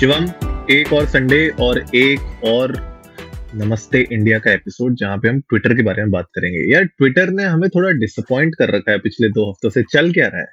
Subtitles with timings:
[0.00, 0.24] शिवम
[0.70, 2.76] एक और संडे और एक और
[3.54, 7.30] नमस्ते इंडिया का एपिसोड जहाँ पे हम ट्विटर के बारे में बात करेंगे। यार ट्विटर
[7.30, 10.46] ने हमें थोड़ा डिसअपॉइंट कर रखा है पिछले दो हफ्तों से। चल क्या रहा है?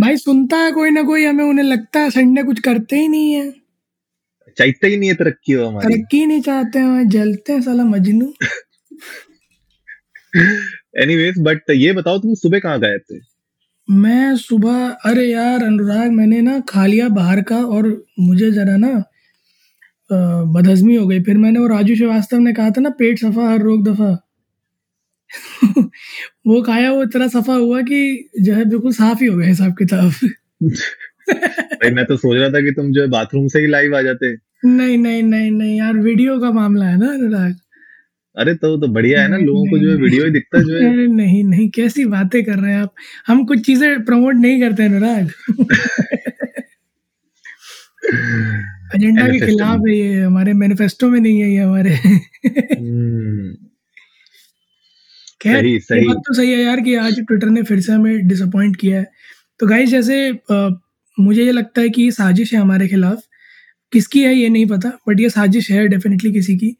[0.00, 3.32] भाई सुनता है कोई ना कोई हमें उन्हें लगता है संडे कुछ करते ही नहीं
[3.32, 3.54] है।
[4.58, 8.34] चाहते ही नहीं है तरक्की हो हमारी। तरक्की नहीं चाहते हैं जलते हैं साला मजनू।
[11.02, 13.27] एनीवेज बट ये बताओ तुम सुबह कहाँ गए थे?
[13.88, 17.88] मैं सुबह अरे यार अनुराग मैंने ना खा लिया बाहर का और
[18.20, 18.92] मुझे जरा ना
[20.10, 20.16] अ,
[20.54, 23.62] बदहजमी हो गई। फिर मैंने वो राजू श्रीवास्तव ने कहा था ना पेट सफ़ा हर
[23.62, 24.16] रोग दफ़ा।
[26.46, 28.00] वो खाया वो इतना सफ़ा हुआ कि
[28.42, 30.12] जो है बिल्कुल साफ़ ही हो गया हिसाब किताब।
[31.30, 34.00] भाई मैं तो सोच रहा था कि तुम जो है बाथरूम से ही लाइव आ
[34.02, 34.34] जाते।
[34.66, 37.54] नहीं नहीं नहीं नहीं यार वीडियो का मामला है ना अनुराग।
[38.38, 40.88] अरे तो तो बढ़िया है ना लोगों को जो है वीडियो ही दिखता जो है।
[40.92, 42.94] अरे नहीं नहीं कैसी बातें कर रहे हैं आप?
[43.26, 45.30] हम कुछ चीज़ें प्रमोट नहीं करते अनुराग।
[48.96, 53.54] एजेंडा के खिलाफ है ये हमारे मैनिफेस्टो में नहीं है ये हमारे। हम्म,
[55.40, 57.92] खैर सही, ये सही। बात तो सही है यार कि आज ट्विटर ने फिर से
[57.92, 59.06] हमें डिसअपॉइंट किया है।
[59.60, 60.68] तो गाइस जैसे अ,
[61.18, 63.22] मुझे ये लगता है कि ये साजिश है हमारे खिलाफ।
[63.92, 66.76] किसकी है ये नहीं पता बट ये साजिश है डेफिनेटली किसी की।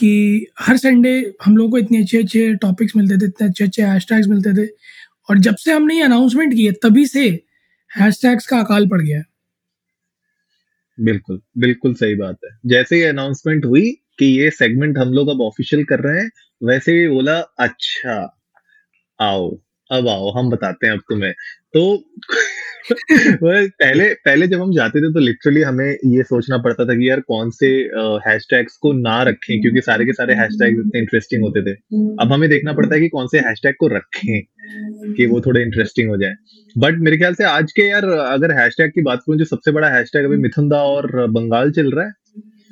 [0.00, 3.82] कि हर संडे हम लोगों को इतने अच्छे अच्छे टॉपिक्स मिलते थे, इतने अच्छे अच्छे
[3.82, 4.68] हैशटैग्स मिलते थे।
[5.30, 7.28] और जब से हमने ये अनाउंसमेंट की है, तभी से
[7.90, 9.22] हैशटैग्स का अकाल पड़ गया
[10.98, 15.40] बिल्कुल बिल्कुल सही बात है। जैसे ही अनाउंसमेंट हुई कि ये सेगमेंट हम लोग अब
[15.40, 16.30] ऑफिशियल कर रहे हैं,
[16.62, 18.16] वैसे ही बोला अच्छा
[19.20, 19.50] आओ,
[19.90, 21.32] अब आओ, हम बताते हैं अब तुम्हें।
[21.74, 22.04] तो
[23.42, 27.20] पहले पहले जब हम जाते थे तो लिटरली हमें ये सोचना पड़ता था कि यार
[27.20, 27.66] कौन से
[28.28, 31.74] हैशटैग्स को ना रखें क्योंकि सारे के सारे हैशटैग्स इतने इंटरेस्टिंग होते थे।
[32.20, 34.42] अब हमें देखना पड़ता है कि कौन से हैशटैग को रखें
[35.14, 36.34] कि वो थोड़े इंटरेस्टिंग हो जाए।
[36.78, 39.88] बट मेरे ख्याल से आज के यार अगर हैशटैग की बात करूँ जो सबसे बड़ा
[39.88, 42.12] हैशटैग अभी मिथुन दा और बंगाल चल रहा है।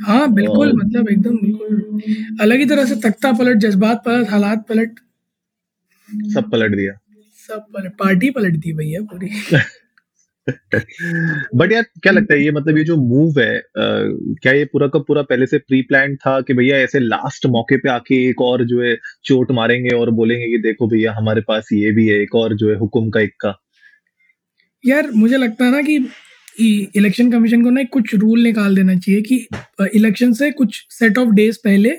[0.03, 2.01] हाँ बिल्कुल मतलब एकदम बिल्कुल
[2.41, 4.91] अलग ही तरह से तख्ता पलट जज्बात पलट हालात पलट।
[6.35, 6.93] सब पलट दिया।
[7.51, 9.31] सब पार्टी पलट दी भैया पूरी।
[11.55, 13.65] बट यार क्या लगता है ये मतलब ये जो मूव है अ,
[14.43, 17.77] क्या ये पूरा का पूरा पहले से प्री प्लान था कि भैया ऐसे लास्ट मौके
[17.77, 21.69] पे आके एक और जो है चोट मारेंगे और बोलेंगे कि देखो भैया हमारे पास
[21.73, 23.55] ये भी है एक और जो है हुकुम का इक्का?
[24.87, 25.97] यार मुझे लगता है ना कि
[26.97, 29.47] इलेक्शन कमीशन को ना कुछ रूल निकाल देना चाहिए कि
[29.95, 31.91] इलेक्शन से कुछ सेट ऑफ़ डेज़ पहले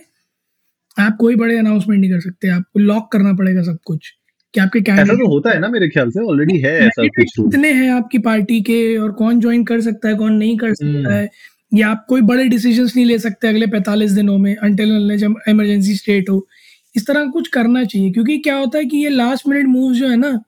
[0.99, 4.13] आप कोई बड़े अनाउंसमेंट नहीं कर सकते आपको लॉक करना पड़ेगा सब कुछ।
[4.53, 7.71] कि आपके कैंडिडेट तो होता है ना मेरे ख्याल से ऑलरेडी है ऐसा कुछ कितने
[7.71, 11.11] हैं आपकी पार्टी के और कौन ज्वाइन कर सकता है कौन नहीं कर सकता हम्म।
[11.11, 11.29] है
[11.73, 15.95] या आप कोई बड़े डिसीज़न नहीं ले सकते अगले 45 दिनों में अंटिल जब इमरजेंसी
[15.95, 16.47] स्टेट हो
[16.95, 20.07] इस तरह कुछ करना चाहिए क्योंकि क्या होता है कि ये लास्ट मिनट मूव जो
[20.07, 20.39] है ना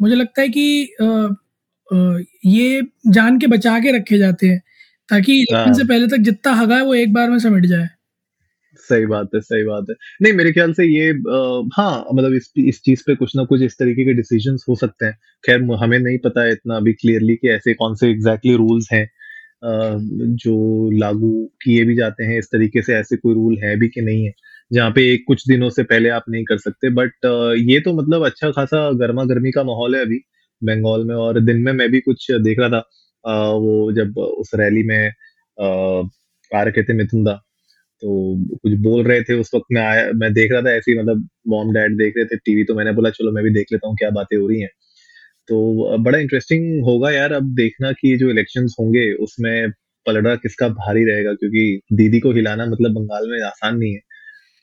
[0.00, 4.60] मुझे लगता है कि अ, अ, ये जान के बचा के रखे जाते हैं
[5.08, 7.88] ताकि इलेक्शन हाँ। से पहले तक जितना हगा है वो एक बार में समेट जाए
[8.78, 12.52] सही बात है सही बात है। नहीं मेरे ख्याल से ये आ, हाँ मतलब इस
[12.58, 15.14] इस चीज़ पे कुछ ना कुछ इस तरीके के डिसीजंस हो सकते हैं।
[15.44, 19.04] खैर हमें नहीं पता है इतना अभी क्लियरली कि ऐसे कौन से एग्जैक्टली रूल्स हैं
[19.62, 19.98] अ,
[20.36, 21.32] जो लागू
[21.64, 24.32] किए भी जाते हैं इस तरीके से ऐसे कोई रूल है भी कि नहीं है
[24.70, 27.26] जहाँ पे एक कुछ दिनों से पहले आप नहीं कर सकते। बट
[27.68, 30.18] ये तो मतलब अच्छा खासा गर्मा गर्मी का माहौल है अभी
[30.62, 32.78] बंगाल में और दिन में मैं भी कुछ देख रहा था
[33.24, 36.08] अ, वो जब उस रैली में अ,
[36.50, 37.40] आ रखे थे मिथुन दा
[38.04, 38.12] तो
[38.58, 41.28] कुछ बोल रहे थे उस वक्त मैं आया, मैं देख रहा था ऐसे ही मतलब
[41.48, 43.96] मॉम डैड देख रहे थे टीवी तो मैंने बोला, चलो, मैं भी देख लेता हूँ
[43.96, 44.68] क्या बातें हो रही हैं.
[45.48, 49.70] तो बड़ा इंटरेस्टिंग होगा यार अब देखना कि जो इलेक्शंस होंगे, उसमें
[50.06, 54.00] पलड़ा किसका भारी रहेगा, क्योंकि दीदी को हिलाना मतलब बंगाल में आसान नहीं है।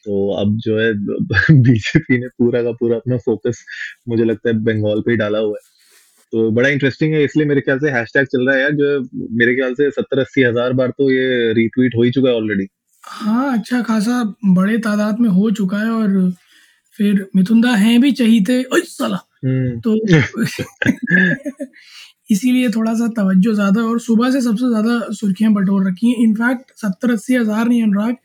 [0.06, 0.94] तो अब जो है
[1.62, 3.64] बीजेपी ने पूरा का पूरा अपना फोकस
[4.10, 5.70] मुझे लगता है बंगाल पे ही डाला हुआ है।
[6.34, 9.56] तो बड़ा इंटरेस्टिंग है, इसलिए मेरे ख्याल से हैशटैग चल रहा है यार, जो मेरे
[9.56, 12.68] ख्याल से सत्तर अस्सी हज़ार बार तो ये रीट्वीट हो ही चुका है ऑलरेडी
[13.04, 14.24] हाँ अच्छा खासा
[14.56, 16.32] बड़े तादाद में हो चुका है और
[17.00, 19.96] फिर मिथुंदा हैं भी चाहिए ओए साला। हम्म। तो
[22.32, 26.72] इसीलिए थोड़ा सा तवज्जो ज़्यादा और सुबह से सबसे ज़्यादा सुर्खियाँ बटोर रखी हैं। इनफैक्ट
[26.78, 28.16] सत्तर अस्सी हज़ार नहीं अनुराग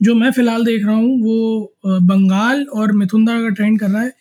[0.00, 4.02] जो मैं फ़िलहाल देख रहा हूँ वो अ, बंगाल और मिथुंदा का ट्रेंड कर रहा
[4.02, 4.12] है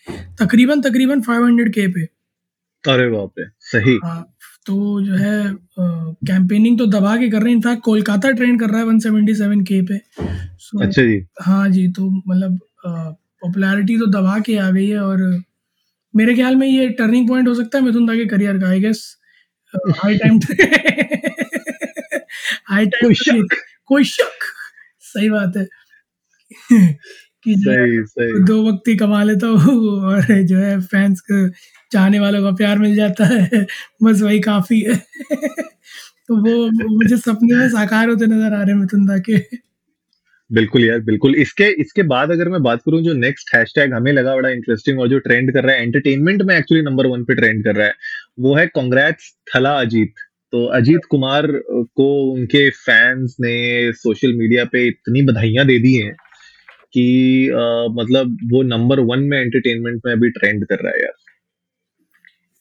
[0.41, 2.05] तकरीबन तकरीबन 500 के पे।
[2.83, 4.21] अरे बाप रे सही। हाँ
[4.69, 5.35] तो जो है
[6.27, 9.81] कैंपेनिंग तो दबा के कर रहे हैं। इनफैक्ट कोलकाता ट्रेंड कर रहा है 177 के
[9.91, 9.99] पे।
[10.65, 15.21] So, अच्छा जी। हाँ जी तो मतलब पॉपुलैरिटी तो दबा के आ गई है और
[16.13, 18.79] मेरे ख्याल में ये टर्निंग पॉइंट हो सकता है मिथुन दा के करियर का I
[18.81, 19.01] guess
[19.97, 20.39] high time
[22.69, 23.55] high time कोई शक
[23.85, 24.47] कोई शक
[25.13, 25.67] सही बात है।
[27.45, 31.47] कि सही सही। दो वक्त ही कमा लेता हूँ और जो है फैंस को
[31.91, 33.65] चाहने वालों का प्यार मिल जाता है।
[34.03, 34.95] बस वही काफ़ी है।
[36.27, 39.37] तो वो मुझे सपने में साकार होते नज़र आ रहे हैं मिथुन दा के।
[40.49, 44.35] बिल्कुल यार बिल्कुल। इसके इसके बाद अगर मैं बात करूँ जो नेक्स्ट हैशटैग हमें लगा
[44.35, 47.63] बड़ा इंटरेस्टिंग और जो ट्रेंड कर रहा है एंटरटेनमेंट में एक्चुअली नंबर वन पे ट्रेंड
[47.63, 47.93] कर रहा है
[48.39, 50.13] वो है कांग्रेट्स थला अजीत।
[50.53, 56.15] तो अजीत कुमार को उनके फैंस ने सोशल मीडिया पे इतनी बधाइयाँ दे दी हैं।
[56.93, 61.13] कि अ, मतलब वो नंबर वन में एंटरटेनमेंट में अभी ट्रेंड कर रहा है यार।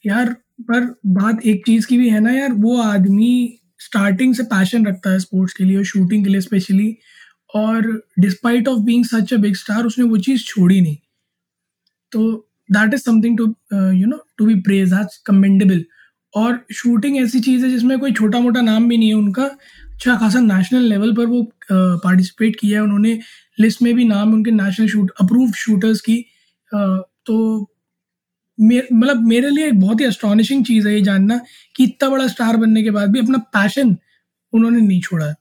[0.04, 4.86] यार पर बात एक चीज़ की भी है ना यार वो आदमी स्टार्टिंग से पैशन
[4.86, 6.96] रखता है स्पोर्ट्स के लिए और शूटिंग के लिए स्पेशली
[7.54, 10.96] और despite of being such a big star उसने वो चीज़ छोड़ी नहीं।
[12.12, 13.44] तो that is something to
[13.74, 14.94] you know to be praise
[15.26, 15.84] commendable
[16.34, 19.50] और शूटिंग ऐसी चीज़ है जिसमें कोई छोटा मोटा नाम भी नहीं है उनका
[19.98, 23.20] अच्छा खासा नेशनल लेवल पर वो पार्टिसिपेट किया है उन्होंने।
[23.60, 26.24] लिस्ट में भी नाम उनके नेशनल शूट अप्रूव शूटर्स की।
[26.76, 27.66] uh, तो
[28.60, 31.40] मे- मतलब मेरे लिए बहुत ही अस्टॉनिशिंग चीज़ है ये जानना
[31.76, 33.96] कि इतना बड़ा स्टार बनने के बाद भी अपना पैशन
[34.52, 35.34] उन्होंने नहीं छोड़ा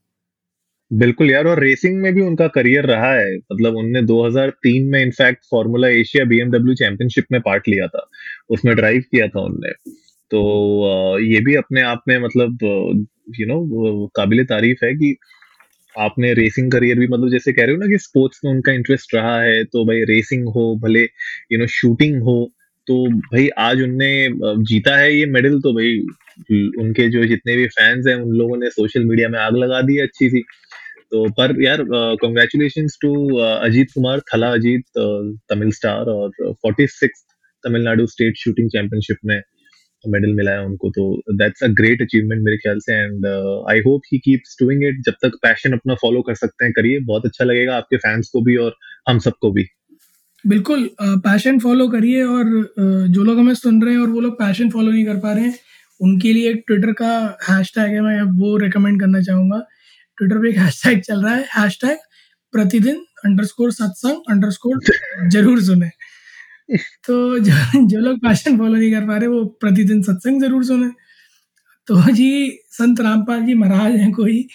[0.94, 5.46] बिल्कुल यार और रेसिंग में भी उनका करियर रहा है। मतलब उनने 2003 में in fact
[5.46, 8.10] formula Asia BMW championship में पार्ट लिया था।
[8.50, 9.92] उसमें ड्राइव किया था उनने।
[10.32, 12.58] तो ये भी अपने आप में मतलब
[13.30, 15.16] यू नो काबिल तारीफ़ है कि
[15.96, 19.16] आपने रेसिंग करियर भी मतलब जैसे कह रहे हो ना कि स्पोर्ट्स में उनका इंटरेस्ट
[19.16, 22.38] रहा है तो भाई रेसिंग हो, भले यू नो शूटिंग हो
[22.88, 24.12] तो भाई आज उनने
[24.66, 25.98] जीता है ये मेडल तो भाई
[26.82, 29.96] उनके जो जितने भी फैंस हैं, उन लोगों ने सोशल मीडिया में आग लगा दी
[29.98, 30.42] है अच्छी सी।
[31.12, 31.84] तो पर यार
[32.22, 34.84] congratulation to Ajith Kumar, Thala Ajith
[35.50, 37.24] Tamil star और forty six
[37.64, 39.42] Tamil Nadu state shooting championship में।
[40.04, 41.04] मेडल मिला है उनको तो
[41.38, 43.26] दैट्स अ ग्रेट अचीवमेंट मेरे ख्याल से and
[43.72, 47.00] I hope he keeps doing it जब तक पैशन अपना फॉलो कर सकते हैं करिए
[47.06, 48.76] बहुत अच्छा लगेगा आपके फैंस को भी और
[49.10, 49.66] हम सबको भी।
[50.46, 54.34] बिल्कुल पैशन फॉलो करिए और अ, जो लोग हमें सुन रहे हैं और वो लोग
[54.40, 55.58] पैशन फॉलो नहीं कर पा रहे हैं
[56.00, 57.12] उनके लिए एक ट्विटर का
[57.50, 59.58] हैशटैग है मैं वो रिकमेंड करना चाहूँगा।
[60.18, 61.98] ट्विटर पे एक हैशटैग चल रहा है हैशटैग
[62.54, 62.96] प्रतिदिन
[63.26, 64.80] अंडरस्कोर सत्संग अंडरस्कोर
[65.32, 65.90] ज़रूर सुने।
[67.08, 67.52] तो जो
[67.88, 70.90] जो लोग पैशन फॉलो नहीं कर पा रहे वो प्रतिदिन सत्संग ज़रूर सुने।
[71.88, 72.30] तो जी
[72.72, 74.48] संत रामपाल जी महाराज हैं कोई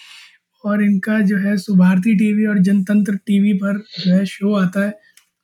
[0.63, 4.93] और इनका जो है सुभारती टीवी और जनतंत्र टीवी पर जो है शो आता है।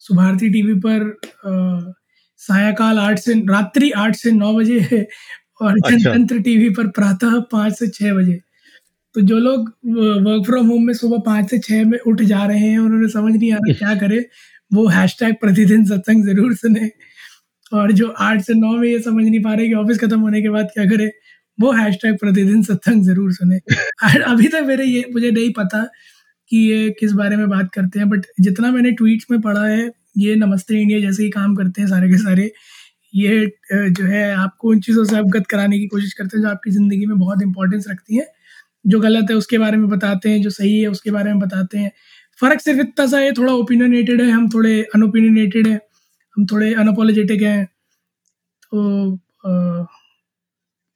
[0.04, 1.04] सुभारती टीवी पर
[1.46, 1.94] अ,
[2.42, 5.08] सायकाल आठ से रात्रि आठ से नौ बजे है
[5.62, 8.40] और अच्छा। जनतंत्र टीवी पर प्रातः पाँच से छः बजे।
[9.16, 9.70] तो जो लोग
[10.28, 13.10] वर्क फ्रॉम होम में सुबह पाँच से छः में उठ जा रहे हैं और उन्हें
[13.10, 14.20] समझ नहीं आ रहा क्या करे
[14.72, 16.90] वो हैशटैग प्रतिदिन सत्संग ज़रूर सुने।
[17.72, 20.42] और जो आठ से नौ में ये समझ नहीं पा रहे कि ऑफ़िस खत्म होने
[20.42, 21.12] के बाद क्या करे,
[21.60, 23.60] वो हैशटैग प्रतिदिन सत्संग ज़रूर सुने।
[24.24, 25.84] अभी तक मेरे ये, मुझे नहीं पता
[26.52, 29.90] कि ये किस बारे में बात करते हैं बट जितना मैंने ट्वीट्स में पढ़ा है,
[30.18, 32.52] ये नमस्ते इंडिया जैसे ही काम करते हैं सारे के सारे,
[33.14, 36.72] ये जो है आपको उन चीज़ों से अवगत कराने की कोशिश करते हैं जो आपकी
[36.72, 38.26] ज़िंदगी में बहुत इंपॉर्टेंस रखती हैं,
[38.86, 41.78] जो गलत है उसके बारे में बताते हैं, जो सही है उसके बारे में बताते
[41.78, 41.92] हैं।
[42.42, 45.80] फ़र्क सिर्फ़ इतना सा है थोड़ा ओपिनियनेटेड है हम थोड़े अनओपिनियनेटेड हैं
[46.38, 47.66] हम थोड़े अनअपोलोजेटिक हैं।
[48.72, 49.12] तो
[49.46, 49.52] अ,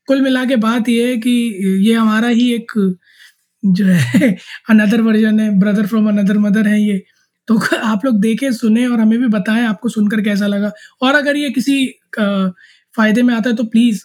[0.07, 1.31] कुल मिला के बात यह है कि
[1.88, 2.71] ये हमारा ही एक
[3.63, 4.31] जो है
[4.71, 6.97] अनदर वर्जन है ब्रदर फ्रॉम अनदर मदर है ये।
[7.47, 10.71] तो आप लोग देखें सुने और हमें भी बताएँ आपको सुनकर कैसा लगा।
[11.01, 11.85] और अगर ये किसी
[12.19, 12.25] अ,
[12.95, 14.01] फ़ायदे में आता है तो प्लीज़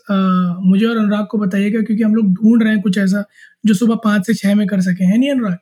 [0.65, 3.25] मुझे और अनुराग को बताइएगा क्योंकि हम लोग ढूंढ रहे हैं कुछ ऐसा
[3.67, 5.59] जो सुबह पाँच से छः में कर सके। है नहीं अनुराग?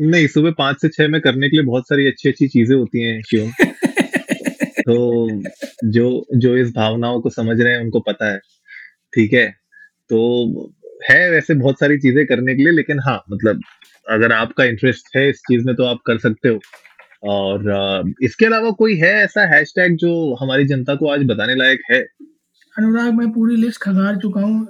[0.00, 3.02] नहीं सुबह पाँच से छह में करने के लिए बहुत सारी अच्छी अच्छी चीज़ें होती
[3.02, 3.50] हैं शिवम
[4.80, 5.42] तो
[5.84, 8.38] जो जो इस भावनाओं को समझ रहे हैं उनको पता है
[9.14, 9.46] ठीक है?
[10.10, 10.72] तो
[11.10, 13.60] है वैसे बहुत सारी चीज़ें करने के लिए लेकिन हाँ मतलब
[14.10, 16.60] अगर आपका इंटरेस्ट है इस चीज़ में तो आप कर सकते हो।
[17.22, 17.64] और
[18.22, 22.00] इसके अलावा कोई है ऐसा हैशटैग जो हमारी जनता को आज बताने लायक है?
[22.78, 24.66] अनुराग मैं पूरी लिस्ट खंगार चुका हूँ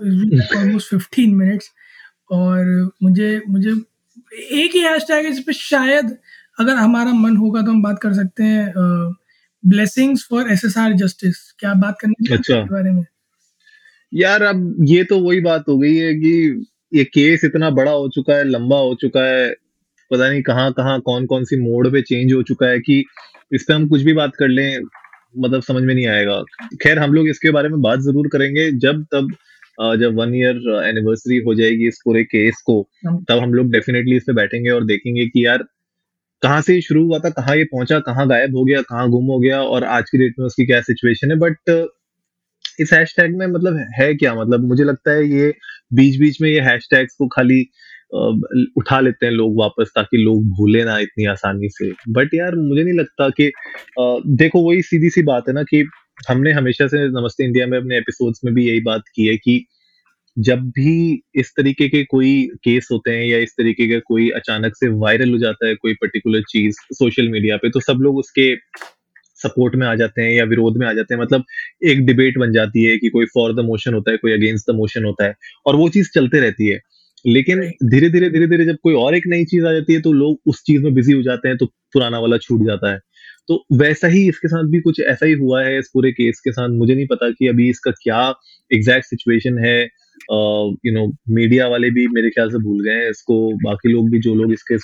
[0.57, 1.71] ऑलमोस्ट फिफ्टीन मिनट्स
[2.31, 3.71] और मुझे मुझे
[4.35, 6.17] एक ही हैशटैग है जिस पे शायद
[6.61, 8.73] अगर हमारा मन होगा तो हम बात कर सकते हैं
[9.65, 13.05] blessings for S S R justice क्या आप बात करने हैं अच्छा। इसके बारे में?
[14.13, 18.09] यार अब ये तो वही बात हो गई है कि ये केस इतना बड़ा हो
[18.09, 19.49] चुका है लंबा हो चुका है
[20.11, 23.05] पता नहीं कहाँ कहाँ कौन कौन सी मोड़ पे चेंज हो चुका है कि
[23.53, 24.81] इस पर हम कुछ भी बात कर लें
[25.39, 26.43] मतलब समझ में नहीं आएगा।
[26.83, 29.33] खैर हम लोग इसके बारे में बात ज़रूर करेंगे जब तब
[29.81, 32.83] जब वन ईयर एनिवर्सरी हो जाएगी इस पूरे केस को
[33.29, 35.65] तब हम लोग डेफिनेटली इस पे बैठेंगे और देखेंगे कि यार
[36.43, 39.39] कहाँ से शुरू हुआ था कहाँ ये पहुँचा कहाँ गायब हो गया कहाँ गुम हो
[39.41, 41.89] गया और आज की डेट में उसकी क्या सिचुएशन है। बट
[42.81, 44.35] इस हैशटैग में मतलब है क्या?
[44.35, 45.53] मतलब मुझे लगता है ये
[45.95, 47.61] बीच बीच में ये हैशटैग्स को खाली
[48.79, 52.83] उठा लेते हैं लोग वापस ताकि लोग भूले ना इतनी आसानी से। बट यार मुझे
[52.83, 53.51] नहीं लगता कि
[54.37, 55.83] देखो वही सीधी सी बात है ना कि
[56.19, 59.65] हमने हमेशा से नमस्ते इंडिया में अपने एपिसोड्स में भी यही बात की है कि
[60.37, 62.33] जब भी इस तरीके के कोई
[62.65, 65.95] केस होते हैं या इस तरीके का कोई अचानक से वायरल हो जाता है कोई
[65.95, 68.55] पर्टिकुलर चीज़ सोशल मीडिया पे तो सब लोग उसके
[69.39, 71.45] सपोर्ट में आ जाते हैं या विरोध में आ जाते हैं। मतलब
[71.87, 74.75] एक डिबेट बन जाती है कि कोई फॉर द मोशन होता है कोई अगेंस्ट द
[74.77, 75.35] मोशन होता है
[75.67, 76.81] और वो चीज़ चलते रहती है।
[77.25, 80.13] लेकिन धीरे धीरे धीरे धीरे जब कोई और एक नई चीज़ आ जाती है तो
[80.13, 83.01] लोग उस चीज़ में बिज़ी हो जाते हैं तो पुराना वाला छूट जाता है।
[83.49, 86.53] तो वैसा ही इसके साथ भी कुछ ऐसा ही हुआ है इस पूरे केस के
[86.53, 88.23] साथ। मुझे नहीं पता कि अभी इसका क्या
[88.71, 89.79] एग्जैक्ट सिचुएशन है।
[90.87, 94.21] यू नो मीडिया वाले भी मेरे ख्याल से भूल गए हैं इसको। बाकी लोग भी
[94.21, 94.77] जो लोग इसके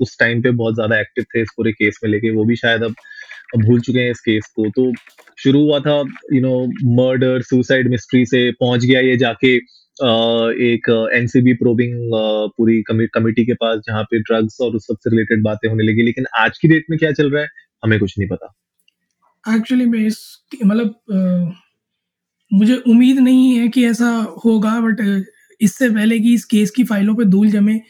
[0.00, 2.82] उस टाइम पे बहुत ज़्यादा एक्टिव थे इस पूरे केस में लेके वो भी शायद
[2.82, 2.94] अब
[3.64, 4.92] भूल चुके हैं इस केस को। तो
[5.38, 5.98] शुरू हुआ था
[6.34, 6.56] you know
[6.96, 10.08] murder suicide mystery से पहुँच गया ये जाके अ,
[10.62, 11.92] एक एनसीबी प्रोबिंग
[12.56, 16.26] पूरी कमेटी के पास जहाँ पे ड्रग्स और उस सबसे रिलेटेड बातें होने लगी। लेकिन
[16.38, 17.48] आज की डेट में क्या चल रहा है?
[17.82, 18.52] हमें कुछ नहीं पता।
[19.44, 20.18] एक्चुअली मैं इस
[20.64, 20.94] मतलब
[22.50, 24.08] मुझे उम्मीद नहीं है कि ऐसा
[24.44, 25.00] होगा बट
[25.60, 27.80] इससे पहले कि इस केस की फाइलों पे धूल जमे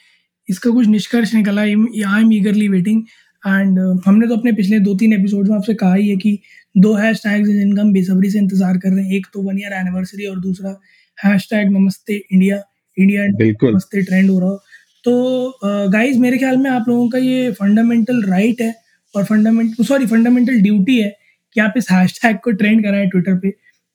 [0.48, 1.72] इसका कुछ निष्कर्ष निकला I
[2.20, 3.02] am eagerly waiting
[3.42, 6.38] and हमने तो अपने पिछले दो तीन एपिसोड में आपसे कहा ही है कि
[6.76, 9.72] दो हैश टैग जिनका हम बेसब्री से इंतज़ार कर रहे हैं। एक तो वन ईयर
[9.72, 10.74] एनिवर्सरी और दूसरा
[11.50, 12.62] hashtag Namaste India
[12.96, 14.56] India Namaste trend हो रहा हो।
[15.04, 18.85] तो गाइज़ मेरे ख्याल में आप लोगों का ये फंडामेंटल राइट right है।
[19.16, 21.16] और फंडामेंटल सॉरी फंडामेंटल ड्यूटी है
[21.56, 23.50] कि आप इस हैशटैग को ट्रेंड कराएँ ट्विटर पे।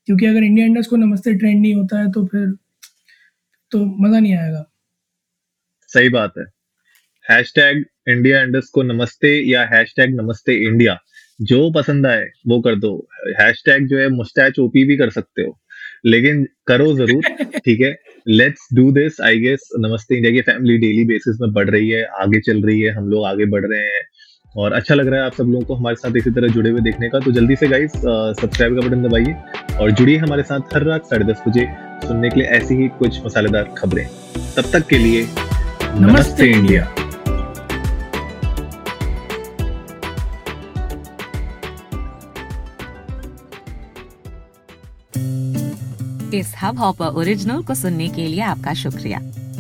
[0.07, 2.47] क्योंकि अगर इंडिया इंडस्ट को नमस्ते ट्रेंड नहीं होता है तो फिर
[3.71, 4.65] तो मज़ा नहीं आएगा।
[5.91, 6.45] सही बात है।
[7.25, 10.97] हैशटैग इंडिया इंडस को नमस्ते या हैशटैग नमस्ते इंडिया
[11.41, 12.93] जो पसंद आए वो कर दो।
[13.39, 15.57] हैशटैग जो है मुस्टैच ओपी भी कर सकते हो।
[16.05, 17.23] लेकिन करो ज़रूर
[17.65, 17.95] ठीक है?
[18.27, 22.03] Let's do this I guess Namaste India की फैमिली डेली बेसिस में बढ़ रही है
[22.21, 24.01] आगे चल रही है हम लोग आगे बढ़ रहे हैं।
[24.55, 26.81] और अच्छा लग रहा है आप सब लोगों को हमारे साथ इसी तरह जुड़े हुए
[26.81, 29.35] देखने का। तो जल्दी से गाइस सब्सक्राइब का बटन दबाइए
[29.81, 31.67] और जुड़िए हमारे साथ हर रात साढ़े दस बजे
[32.07, 34.07] सुनने के लिए ऐसी ही कुछ मसालेदार खबरें।
[34.55, 35.27] तब तक के लिए
[35.99, 36.83] नमस्ते इंडिया।
[46.33, 49.19] इस हब हॉपर ओरिजिनल को सुनने के लिए आपका शुक्रिया।